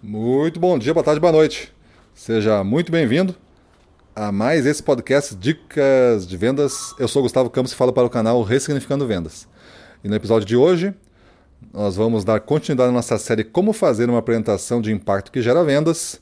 [0.00, 1.74] Muito bom dia, boa tarde, boa noite.
[2.14, 3.34] Seja muito bem-vindo
[4.14, 6.94] a mais esse podcast Dicas de Vendas.
[7.00, 9.48] Eu sou Gustavo Campos e falo para o canal Ressignificando Vendas.
[10.04, 10.94] E no episódio de hoje,
[11.72, 15.64] nós vamos dar continuidade à nossa série Como fazer uma apresentação de impacto que gera
[15.64, 16.20] vendas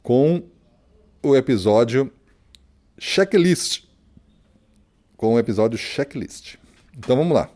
[0.00, 0.44] com
[1.20, 2.12] o episódio
[2.96, 3.82] Checklist.
[5.16, 6.54] Com o episódio Checklist.
[6.96, 7.50] Então vamos lá.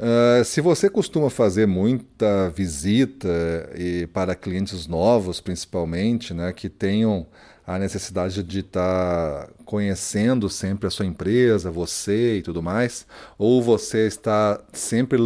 [0.00, 3.28] Uh, se você costuma fazer muita visita
[3.76, 7.26] e para clientes novos, principalmente, né, que tenham
[7.66, 13.62] a necessidade de estar tá conhecendo sempre a sua empresa, você e tudo mais, ou
[13.62, 15.18] você está sempre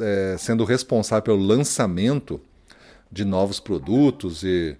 [0.00, 2.40] é, sendo responsável pelo lançamento
[3.12, 4.78] de novos produtos e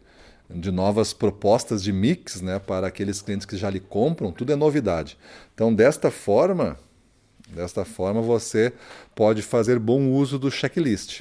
[0.48, 4.56] de novas propostas de mix né, para aqueles clientes que já lhe compram, tudo é
[4.56, 5.18] novidade.
[5.54, 6.78] Então, desta forma,
[7.46, 8.72] Desta forma, você
[9.14, 11.20] pode fazer bom uso do checklist.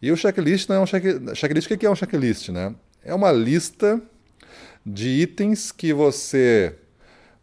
[0.00, 1.04] E o checklist não é um check...
[1.34, 1.70] checklist.
[1.70, 2.50] O que é um checklist?
[2.50, 2.74] Né?
[3.04, 4.00] É uma lista
[4.84, 6.74] de itens que você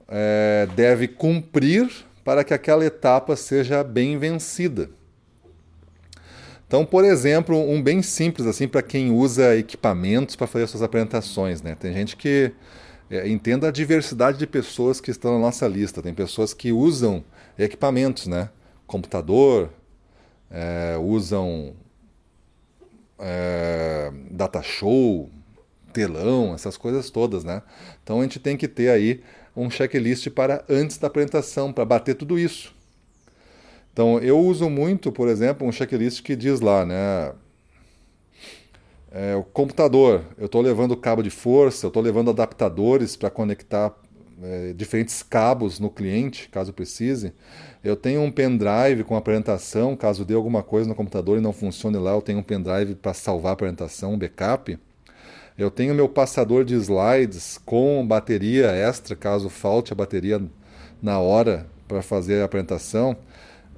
[0.07, 1.89] é, deve cumprir
[2.23, 4.89] para que aquela etapa seja bem vencida.
[6.67, 11.63] Então, por exemplo, um bem simples assim para quem usa equipamentos para fazer suas apresentações,
[11.63, 11.73] né?
[11.73, 12.51] Tem gente que
[13.09, 16.01] é, entenda a diversidade de pessoas que estão na nossa lista.
[16.03, 17.23] Tem pessoas que usam
[17.63, 18.49] equipamentos, né?
[18.87, 19.69] Computador,
[20.49, 21.73] é, usam
[23.19, 25.29] é, data show,
[25.93, 27.61] telão, essas coisas todas, né?
[28.03, 29.21] Então a gente tem que ter aí
[29.55, 32.73] um checklist para antes da apresentação, para bater tudo isso.
[33.91, 37.33] Então eu uso muito, por exemplo, um checklist que diz lá, né?
[39.11, 43.91] É, o computador, eu estou levando cabo de força, eu estou levando adaptadores para conectar
[44.41, 47.33] é, diferentes cabos no cliente, caso precise.
[47.83, 51.97] Eu tenho um pendrive com apresentação, caso dê alguma coisa no computador e não funcione
[51.97, 54.77] lá, eu tenho um pendrive para salvar a apresentação, um backup.
[55.57, 60.41] Eu tenho meu passador de slides com bateria extra, caso falte a bateria
[61.01, 63.15] na hora para fazer a apresentação.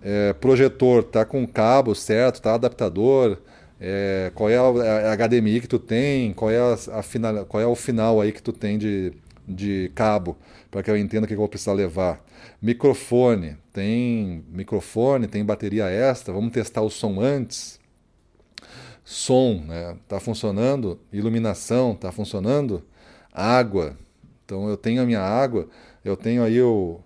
[0.03, 3.37] É, projetor, tá com cabo certo, tá adaptador.
[3.79, 7.61] É, qual é a, a, HDMI que tu tem, qual é, a, a final, qual
[7.61, 9.11] é o final aí que tu tem de,
[9.47, 10.37] de cabo,
[10.69, 12.23] para que eu entenda o que eu vou precisar levar.
[12.61, 17.79] Microfone, tem microfone, tem bateria extra, vamos testar o som antes.
[19.03, 19.97] Som, né?
[20.07, 20.99] Tá funcionando?
[21.11, 22.83] Iluminação, tá funcionando?
[23.33, 23.97] Água.
[24.45, 25.67] Então eu tenho a minha água,
[26.03, 26.99] eu tenho aí o,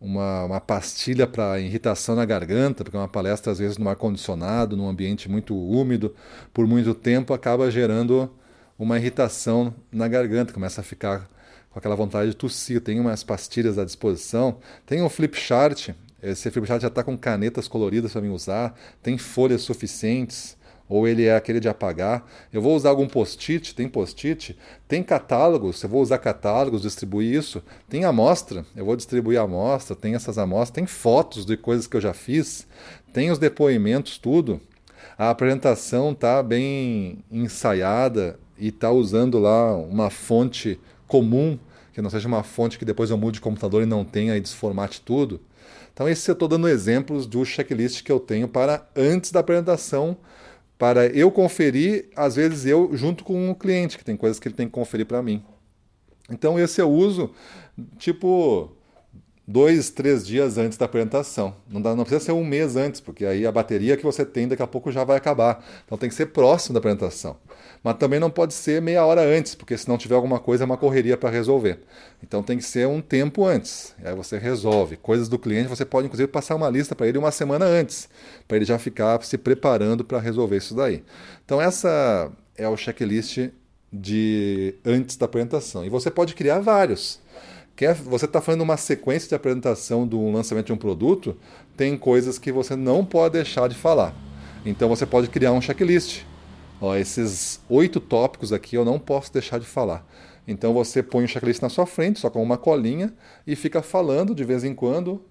[0.00, 4.88] uma, uma pastilha para irritação na garganta, porque uma palestra, às vezes, no ar-condicionado, num
[4.88, 6.14] ambiente muito úmido,
[6.54, 8.30] por muito tempo, acaba gerando
[8.78, 11.28] uma irritação na garganta, começa a ficar
[11.70, 12.80] com aquela vontade de tossir.
[12.80, 14.58] Tem umas pastilhas à disposição.
[14.84, 15.90] Tem um flip chart.
[16.22, 18.74] Esse flip chart já está com canetas coloridas para mim usar.
[19.02, 20.58] Tem folhas suficientes.
[20.88, 22.26] Ou ele é aquele de apagar.
[22.52, 23.76] Eu vou usar algum post-it?
[23.76, 24.58] Tem post-it?
[24.88, 25.80] Tem catálogos?
[25.80, 27.62] Eu vou usar catálogos, distribuir isso.
[27.88, 28.66] Tem amostra?
[28.74, 29.94] Eu vou distribuir a amostra.
[29.94, 30.72] Tem essas amostras.
[30.72, 32.66] Tem fotos de coisas que eu já fiz.
[33.12, 34.60] Tem os depoimentos, tudo.
[35.16, 41.58] A apresentação está bem ensaiada e está usando lá uma fonte comum,
[41.92, 44.40] que não seja uma fonte que depois eu mude de computador e não tenha e
[44.40, 45.40] desformate tudo.
[45.92, 50.16] Então, esse eu estou dando exemplos do checklist que eu tenho para antes da apresentação,
[50.78, 54.54] para eu conferir, às vezes eu junto com o cliente, que tem coisas que ele
[54.54, 55.42] tem que conferir para mim.
[56.30, 57.30] Então, esse eu uso,
[57.98, 58.70] tipo,
[59.50, 61.56] dois, três dias antes da apresentação.
[61.68, 64.46] Não, dá, não precisa ser um mês antes, porque aí a bateria que você tem
[64.46, 65.64] daqui a pouco já vai acabar.
[65.84, 67.36] Então tem que ser próximo da apresentação.
[67.82, 70.66] Mas também não pode ser meia hora antes, porque se não tiver alguma coisa é
[70.66, 71.80] uma correria para resolver.
[72.22, 73.92] Então tem que ser um tempo antes.
[74.04, 74.96] Aí você resolve.
[74.96, 78.08] Coisas do cliente você pode inclusive passar uma lista para ele uma semana antes,
[78.46, 81.02] para ele já ficar se preparando para resolver isso daí.
[81.44, 83.50] Então essa é o checklist
[83.92, 85.84] de antes da apresentação.
[85.84, 87.18] E você pode criar vários.
[88.04, 91.36] Você está fazendo uma sequência de apresentação do lançamento de um produto,
[91.76, 94.14] tem coisas que você não pode deixar de falar.
[94.66, 96.22] Então você pode criar um checklist.
[96.80, 100.06] Ó, esses oito tópicos aqui eu não posso deixar de falar.
[100.46, 103.14] Então você põe o checklist na sua frente, só com uma colinha,
[103.46, 105.22] e fica falando de vez em quando.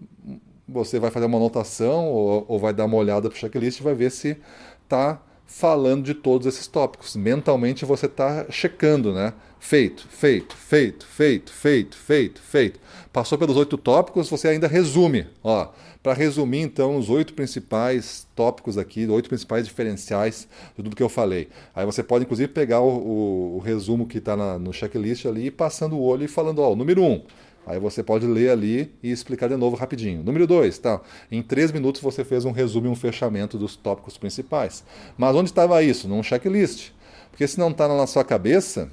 [0.68, 3.84] Você vai fazer uma anotação ou, ou vai dar uma olhada para o checklist e
[3.84, 4.38] vai ver se
[4.84, 7.16] está falando de todos esses tópicos.
[7.16, 9.34] Mentalmente você está checando, né?
[9.60, 12.80] Feito, feito, feito, feito, feito, feito, feito.
[13.12, 15.28] Passou pelos oito tópicos, você ainda resume.
[15.44, 15.68] Ó,
[16.04, 20.48] para resumir então os oito principais tópicos aqui, oito principais diferenciais
[20.78, 21.50] de tudo que eu falei.
[21.75, 25.52] Aí você pode inclusive pegar o, o, o resumo que está no checklist ali, e
[25.52, 27.24] passando o olho e falando, ó, número um,
[27.69, 30.24] Aí você pode ler ali e explicar de novo rapidinho.
[30.24, 31.00] Número 2, tá?
[31.31, 34.83] Em três minutos você fez um resumo e um fechamento dos tópicos principais.
[35.16, 36.07] Mas onde estava isso?
[36.07, 36.89] Num checklist.
[37.30, 38.89] Porque se não está na sua cabeça,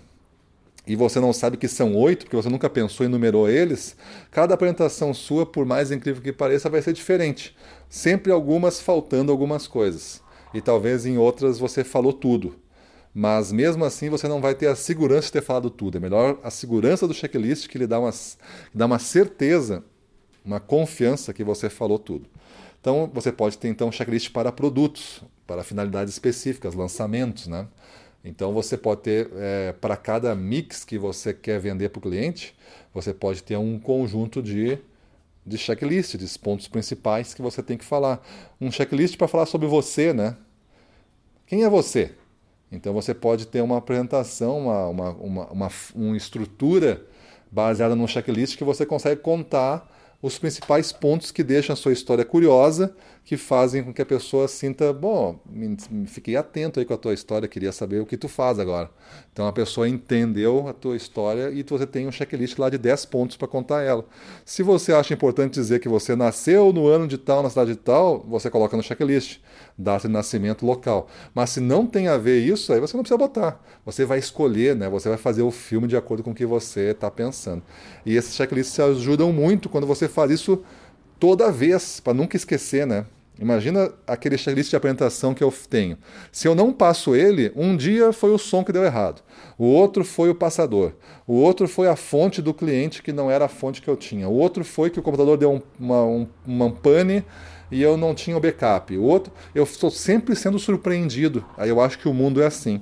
[0.86, 3.96] e você não sabe que são oito, porque você nunca pensou e numerou eles,
[4.30, 7.56] cada apresentação sua, por mais incrível que pareça, vai ser diferente.
[7.88, 10.20] Sempre algumas faltando algumas coisas.
[10.52, 12.54] E talvez em outras você falou tudo.
[13.18, 15.96] Mas mesmo assim você não vai ter a segurança de ter falado tudo.
[15.96, 18.10] É melhor a segurança do checklist que lhe dá uma,
[18.74, 19.82] dá uma certeza,
[20.44, 22.28] uma confiança que você falou tudo.
[22.78, 27.66] Então você pode ter então um checklist para produtos, para finalidades específicas, lançamentos, né?
[28.22, 32.54] Então você pode ter, é, para cada mix que você quer vender para o cliente,
[32.92, 34.76] você pode ter um conjunto de,
[35.46, 38.22] de checklist, de pontos principais que você tem que falar.
[38.60, 40.36] Um checklist para falar sobre você, né?
[41.46, 42.12] Quem é você?
[42.70, 47.04] Então você pode ter uma apresentação, uma, uma, uma, uma, uma estrutura
[47.50, 52.24] baseada num checklist que você consegue contar os principais pontos que deixam a sua história
[52.24, 52.94] curiosa,
[53.26, 55.40] que fazem com que a pessoa sinta, bom,
[56.06, 58.88] fiquei atento aí com a tua história, queria saber o que tu faz agora.
[59.32, 63.04] Então a pessoa entendeu a tua história e você tem um checklist lá de 10
[63.06, 64.04] pontos para contar ela.
[64.44, 67.78] Se você acha importante dizer que você nasceu no ano de tal, na cidade de
[67.78, 69.40] tal, você coloca no checklist,
[69.76, 71.08] data de nascimento local.
[71.34, 73.60] Mas se não tem a ver isso, aí você não precisa botar.
[73.84, 74.88] Você vai escolher, né?
[74.88, 77.62] Você vai fazer o filme de acordo com o que você está pensando.
[78.04, 80.62] E esses checklists ajudam muito quando você faz isso
[81.18, 83.06] toda vez, para nunca esquecer, né?
[83.38, 85.98] Imagina aquele checklist de apresentação que eu tenho.
[86.32, 89.22] Se eu não passo ele, um dia foi o som que deu errado,
[89.58, 90.92] o outro foi o passador,
[91.26, 94.26] o outro foi a fonte do cliente que não era a fonte que eu tinha,
[94.26, 97.22] o outro foi que o computador deu um, uma, um, uma pane
[97.70, 101.44] e eu não tinha o backup, o outro, eu estou sempre sendo surpreendido.
[101.58, 102.80] Aí eu acho que o mundo é assim.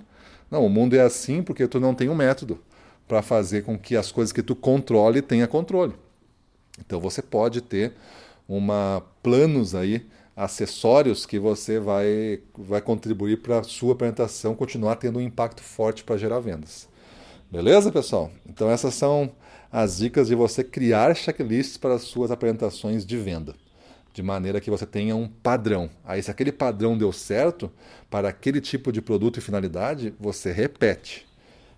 [0.50, 2.61] Não, o mundo é assim porque tu não tem um método
[3.09, 5.94] para fazer com que as coisas que tu controle tenha controle.
[6.79, 7.94] Então você pode ter
[8.49, 10.06] uma planos aí
[10.37, 16.03] acessórios que você vai, vai contribuir para a sua apresentação continuar tendo um impacto forte
[16.03, 16.88] para gerar vendas.
[17.50, 18.32] Beleza, pessoal?
[18.49, 19.32] Então essas são
[19.71, 23.55] as dicas de você criar checklists para as suas apresentações de venda,
[24.12, 25.88] de maneira que você tenha um padrão.
[26.05, 27.70] Aí se aquele padrão deu certo
[28.11, 31.27] para aquele tipo de produto e finalidade, você repete.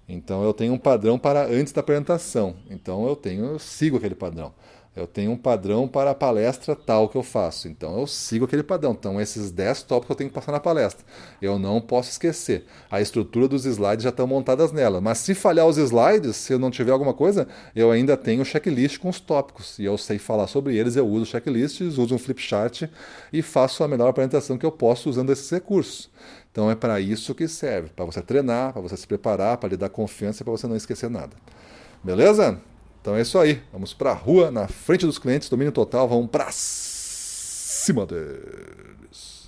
[0.09, 2.57] Então eu tenho um padrão para antes da apresentação.
[2.71, 4.55] Então eu tenho, eu sigo aquele padrão.
[4.97, 7.69] Eu tenho um padrão para a palestra tal que eu faço.
[7.69, 8.93] Então eu sigo aquele padrão.
[8.93, 11.05] Então, esses 10 tópicos eu tenho que passar na palestra.
[11.41, 12.65] Eu não posso esquecer.
[12.91, 14.99] A estrutura dos slides já estão montadas nela.
[14.99, 18.45] Mas se falhar os slides, se eu não tiver alguma coisa, eu ainda tenho o
[18.45, 19.79] checklist com os tópicos.
[19.79, 22.85] E eu sei falar sobre eles, eu uso checklists, uso um flipchart
[23.31, 26.09] e faço a melhor apresentação que eu posso usando esses recursos.
[26.51, 29.77] Então é para isso que serve, para você treinar, para você se preparar, para lhe
[29.77, 31.37] dar confiança, para você não esquecer nada.
[32.03, 32.59] Beleza?
[33.07, 33.63] Então é isso aí.
[33.73, 39.46] Vamos para a rua, na frente dos clientes, domínio total, vamos para cima deles.